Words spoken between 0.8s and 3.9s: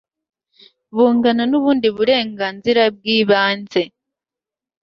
bungana n'ubundi burenganzira bw'ibanze